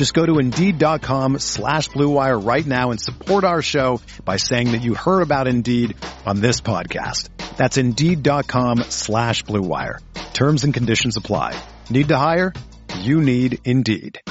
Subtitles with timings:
[0.00, 4.80] Just go to Indeed.com slash BlueWire right now and support our show by saying that
[4.80, 7.28] you heard about Indeed on this podcast.
[7.58, 9.98] That's Indeed.com slash BlueWire.
[10.32, 11.54] Terms and conditions apply.
[11.90, 12.54] Need to hire?
[13.00, 14.22] You need Indeed.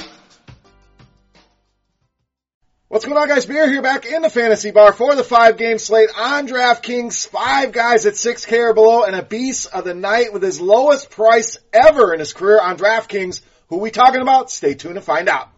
[2.87, 3.45] What's going on, guys?
[3.45, 7.27] Beer here back in the fantasy bar for the five game slate on DraftKings.
[7.27, 11.11] Five guys at 6K or below and a beast of the night with his lowest
[11.11, 13.41] price ever in his career on DraftKings.
[13.67, 14.49] Who we talking about?
[14.49, 15.49] Stay tuned to find out.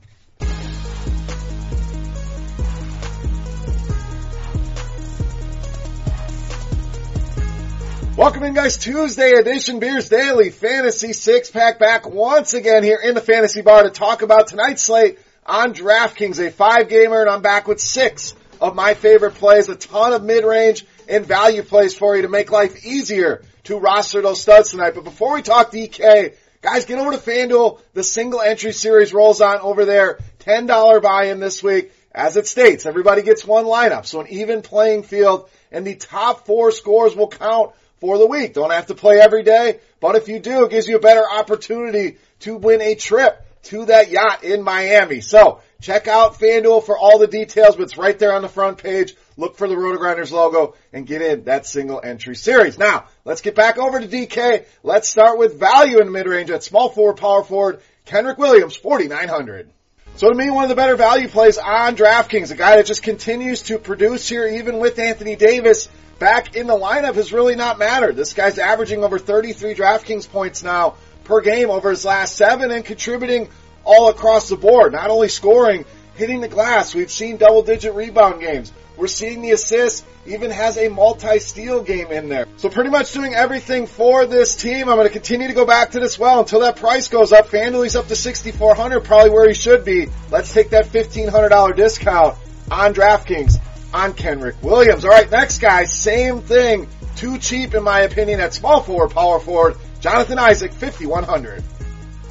[8.21, 13.15] Welcome in guys, Tuesday edition Beers Daily Fantasy Six Pack back once again here in
[13.15, 17.41] the Fantasy Bar to talk about tonight's slate on DraftKings, a five gamer, and I'm
[17.41, 22.15] back with six of my favorite plays, a ton of mid-range and value plays for
[22.15, 24.93] you to make life easier to roster those studs tonight.
[24.93, 27.81] But before we talk DK, guys, get over to FanDuel.
[27.95, 30.19] The single entry series rolls on over there.
[30.41, 31.91] $10 buy-in this week.
[32.11, 36.45] As it states, everybody gets one lineup, so an even playing field, and the top
[36.45, 38.53] four scores will count for the week.
[38.53, 41.23] Don't have to play every day, but if you do, it gives you a better
[41.31, 45.21] opportunity to win a trip to that yacht in Miami.
[45.21, 48.79] So check out FanDuel for all the details, but it's right there on the front
[48.79, 49.15] page.
[49.37, 52.79] Look for the RotoGrinders logo and get in that single entry series.
[52.79, 54.65] Now, let's get back over to DK.
[54.83, 59.69] Let's start with value in the mid-range at small forward, power forward, Kenrich Williams, 4,900.
[60.15, 63.01] So to me, one of the better value plays on DraftKings, a guy that just
[63.01, 65.89] continues to produce here, even with Anthony Davis
[66.19, 68.15] back in the lineup has really not mattered.
[68.15, 72.85] This guy's averaging over 33 DraftKings points now per game over his last seven and
[72.85, 73.49] contributing
[73.83, 74.93] all across the board.
[74.93, 75.85] Not only scoring,
[76.15, 76.93] hitting the glass.
[76.93, 78.71] We've seen double digit rebound games.
[79.01, 82.45] We're seeing the assists, even has a multi-steal game in there.
[82.57, 84.89] So pretty much doing everything for this team.
[84.89, 87.47] I'm going to continue to go back to this well until that price goes up.
[87.47, 90.07] FanDuel's up to 6,400, probably where he should be.
[90.29, 92.37] Let's take that $1,500 discount
[92.69, 93.59] on DraftKings
[93.91, 95.03] on Kenrich Williams.
[95.03, 96.87] All right, next guy, same thing.
[97.15, 99.77] Too cheap in my opinion at small forward, power forward.
[99.99, 101.63] Jonathan Isaac, 5,100.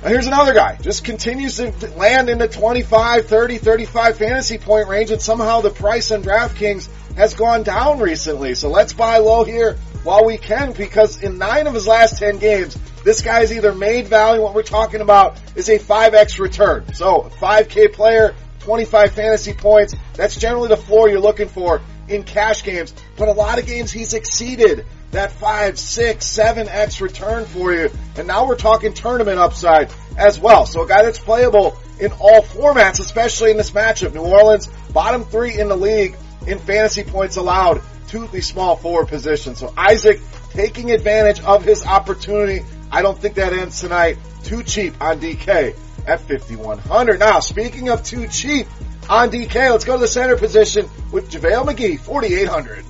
[0.02, 0.78] Here's another guy.
[0.80, 5.68] Just continues to land in the 25, 30, 35 fantasy point range and somehow the
[5.68, 8.54] price on DraftKings has gone down recently.
[8.54, 12.38] So let's buy low here while we can because in nine of his last 10
[12.38, 16.94] games, this guy's either made value, what we're talking about is a 5x return.
[16.94, 19.94] So 5k player, 25 fantasy points.
[20.14, 22.94] That's generally the floor you're looking for in cash games.
[23.18, 27.90] But a lot of games he's exceeded that five, six, seven X return for you.
[28.16, 30.66] And now we're talking tournament upside as well.
[30.66, 34.14] So a guy that's playable in all formats, especially in this matchup.
[34.14, 36.16] New Orleans, bottom three in the league
[36.46, 39.54] in fantasy points allowed to the small forward position.
[39.54, 42.64] So Isaac taking advantage of his opportunity.
[42.90, 44.18] I don't think that ends tonight.
[44.42, 47.20] Too cheap on DK at 5,100.
[47.20, 48.66] Now, speaking of too cheap
[49.08, 52.84] on DK, let's go to the center position with JaVale McGee, 4,800.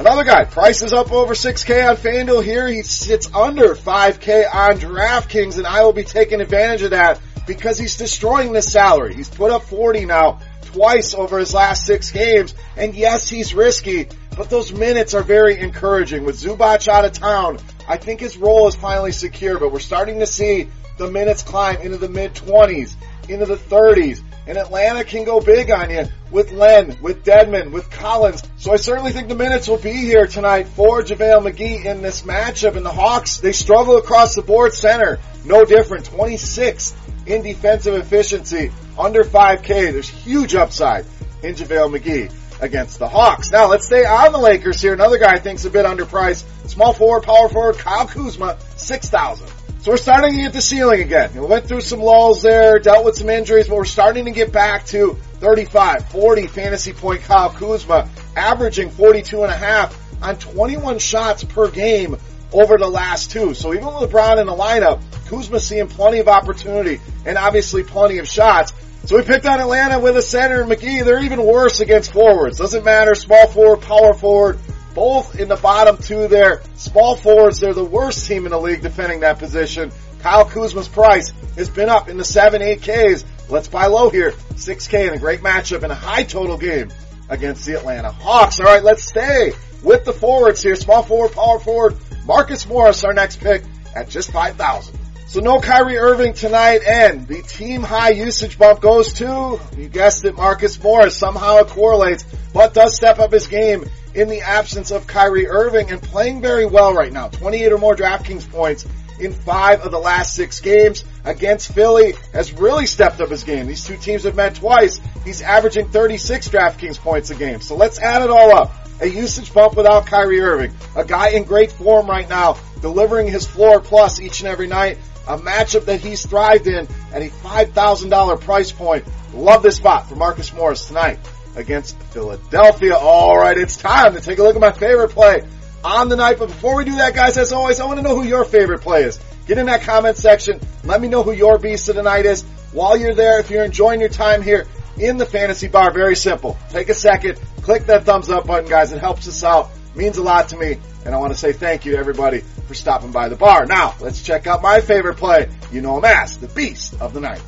[0.00, 2.66] Another guy, price is up over 6K on FanDuel here.
[2.66, 7.78] He sits under 5K on DraftKings and I will be taking advantage of that because
[7.78, 9.14] he's destroying the salary.
[9.14, 12.54] He's put up 40 now twice over his last six games.
[12.78, 16.24] And yes, he's risky, but those minutes are very encouraging.
[16.24, 20.20] With Zubac out of town, I think his role is finally secure, but we're starting
[20.20, 22.94] to see the minutes climb into the mid 20s,
[23.28, 24.22] into the 30s.
[24.46, 28.42] And Atlanta can go big on you with Len, with Dedmon, with Collins.
[28.60, 32.20] So I certainly think the minutes will be here tonight for JaVale McGee in this
[32.24, 32.76] matchup.
[32.76, 35.18] And the Hawks, they struggle across the board center.
[35.46, 36.04] No different.
[36.04, 38.70] 26 in defensive efficiency.
[38.98, 39.92] Under 5K.
[39.92, 41.06] There's huge upside
[41.42, 43.50] in JaVale McGee against the Hawks.
[43.50, 44.92] Now let's stay on the Lakers here.
[44.92, 46.44] Another guy I think's a bit underpriced.
[46.68, 49.48] Small forward, power forward, Kyle Kuzma, 6,000.
[49.80, 51.32] So we're starting to get the ceiling again.
[51.32, 54.52] We went through some lulls there, dealt with some injuries, but we're starting to get
[54.52, 58.06] back to 35, 40 fantasy point Kyle Kuzma,
[58.36, 62.16] averaging 42 and a half on 21 shots per game
[62.52, 63.54] over the last two.
[63.54, 68.18] So even with LeBron in the lineup, Kuzma seeing plenty of opportunity and obviously plenty
[68.18, 68.72] of shots.
[69.04, 71.04] So we picked on Atlanta with a center and McGee.
[71.04, 72.58] They're even worse against forwards.
[72.58, 74.58] Doesn't matter, small forward, power forward,
[74.94, 76.62] both in the bottom two there.
[76.74, 79.90] Small forwards, they're the worst team in the league defending that position.
[80.20, 83.24] Kyle Kuzma's price has been up in the 7, 8Ks.
[83.48, 84.32] Let's buy low here.
[84.32, 86.90] 6K in a great matchup in a high total game
[87.30, 88.60] against the Atlanta Hawks.
[88.60, 90.76] Alright, let's stay with the forwards here.
[90.76, 91.96] Small forward, power forward.
[92.26, 93.62] Marcus Morris, our next pick
[93.94, 94.98] at just 5,000.
[95.26, 100.24] So no Kyrie Irving tonight and the team high usage bump goes to, you guessed
[100.24, 101.16] it, Marcus Morris.
[101.16, 105.92] Somehow it correlates, but does step up his game in the absence of Kyrie Irving
[105.92, 107.28] and playing very well right now.
[107.28, 108.84] 28 or more DraftKings points
[109.20, 113.66] in five of the last six games against Philly has really stepped up his game.
[113.66, 115.00] These two teams have met twice.
[115.24, 117.60] He's averaging 36 DraftKings points a game.
[117.60, 118.72] So let's add it all up.
[119.00, 120.72] A usage bump without Kyrie Irving.
[120.96, 124.98] A guy in great form right now, delivering his floor plus each and every night
[125.28, 129.04] a matchup that he's thrived in at a $5,000 price point.
[129.32, 131.18] Love this spot for Marcus Morris tonight
[131.56, 132.96] against Philadelphia.
[132.96, 135.42] All right, it's time to take a look at my favorite play
[135.84, 136.38] on the night.
[136.38, 138.80] But before we do that, guys, as always, I want to know who your favorite
[138.80, 139.20] play is.
[139.46, 140.60] Get in that comment section.
[140.84, 142.42] Let me know who your beast of the night is.
[142.72, 144.66] While you're there, if you're enjoying your time here
[144.96, 146.56] in the fantasy bar, very simple.
[146.68, 148.92] Take a second, click that thumbs up button, guys.
[148.92, 149.70] It helps us out.
[149.94, 150.78] Means a lot to me.
[151.04, 153.66] And I want to say thank you to everybody for stopping by the bar.
[153.66, 155.48] Now, let's check out my favorite play.
[155.72, 157.42] You know him as the beast of the night.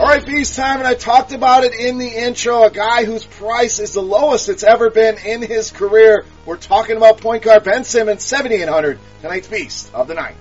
[0.00, 3.78] Alright, Beast time, and I talked about it in the intro, a guy whose price
[3.78, 6.24] is the lowest it's ever been in his career.
[6.46, 10.36] We're talking about point guard Ben Simmons, 7800, tonight's Beast of the Night.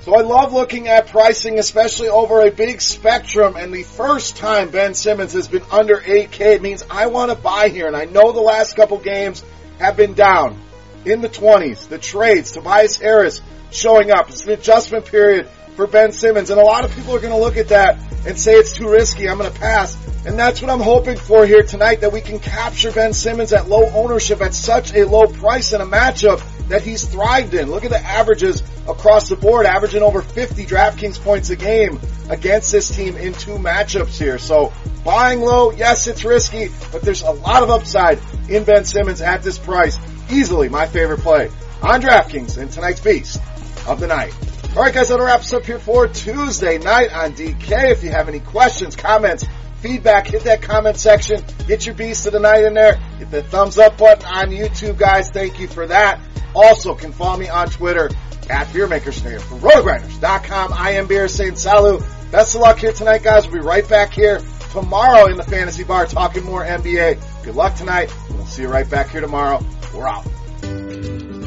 [0.00, 3.54] So I love looking at pricing, especially over a big spectrum.
[3.54, 7.36] And the first time Ben Simmons has been under 8K, it means I want to
[7.36, 7.86] buy here.
[7.86, 9.44] And I know the last couple games
[9.78, 10.60] have been down
[11.04, 11.86] in the 20s.
[11.88, 14.28] The trades, Tobias Harris showing up.
[14.30, 16.50] It's an adjustment period for Ben Simmons.
[16.50, 17.96] And a lot of people are going to look at that
[18.26, 19.28] and say it's too risky.
[19.28, 19.96] I'm going to pass.
[20.26, 23.68] And that's what I'm hoping for here tonight, that we can capture Ben Simmons at
[23.68, 27.70] low ownership at such a low price in a matchup that he's thrived in.
[27.70, 32.00] Look at the averages across the board, averaging over 50 DraftKings points a game
[32.30, 34.38] against this team in two matchups here.
[34.38, 34.72] So
[35.04, 38.18] buying low, yes, it's risky, but there's a lot of upside
[38.48, 39.98] in Ben Simmons at this price.
[40.30, 41.50] Easily my favorite play
[41.82, 43.40] on DraftKings in tonight's Beast
[43.86, 44.32] of the Night.
[44.76, 47.92] All right, guys, that wraps up here for Tuesday night on DK.
[47.92, 51.44] If you have any questions, comments, feedback, hit that comment section.
[51.68, 52.96] Get your beast of the night in there.
[52.96, 55.30] Hit the thumbs up button on YouTube, guys.
[55.30, 56.18] Thank you for that.
[56.56, 58.10] Also, can follow me on Twitter
[58.50, 59.42] at BeerMakersNative.
[59.42, 61.54] For RotoGrinders.com, I am Beer St.
[61.54, 62.00] Salu.
[62.32, 63.46] Best of luck here tonight, guys.
[63.46, 64.40] We'll be right back here
[64.72, 67.44] tomorrow in the Fantasy Bar talking more NBA.
[67.44, 68.12] Good luck tonight.
[68.28, 69.64] We'll see you right back here tomorrow.
[69.94, 70.26] We're out.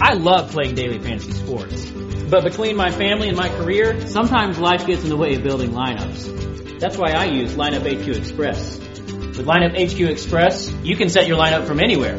[0.01, 1.96] I love playing daily fantasy sports.
[2.29, 5.71] But between my family and my career, sometimes life gets in the way of building
[5.71, 6.79] lineups.
[6.79, 8.77] That's why I use Lineup HQ Express.
[8.77, 12.15] With Lineup HQ Express, you can set your lineup from anywhere.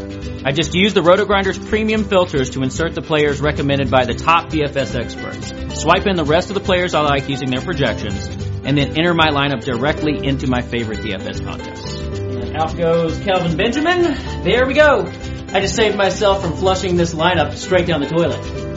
[0.46, 4.48] I just use the RotoGrinders premium filters to insert the players recommended by the top
[4.48, 5.82] DFS experts.
[5.82, 8.26] Swipe in the rest of the players I like using their projections,
[8.64, 11.96] and then enter my lineup directly into my favorite DFS contests.
[11.98, 14.02] And out goes Kelvin Benjamin.
[14.42, 15.04] There we go.
[15.52, 18.67] I just saved myself from flushing this lineup straight down the toilet.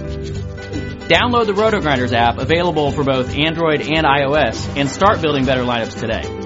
[1.11, 5.99] Download the RotoGrinders app, available for both Android and iOS, and start building better lineups
[5.99, 6.40] today.